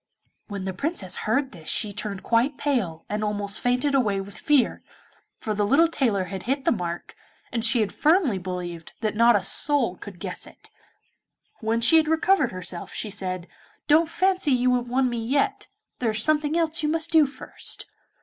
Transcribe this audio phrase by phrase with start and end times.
[0.47, 4.81] When the Princess heard this she turned quite pale, and almost fainted away with fear,
[5.37, 7.13] for the little tailor had hit the mark,
[7.51, 10.71] and she had firmly believed that not a soul could guess it.
[11.59, 13.47] When she had recovered herself she said,
[13.87, 15.67] 'Don't fancy you have won me yet,
[15.99, 17.85] there is something else you must do first.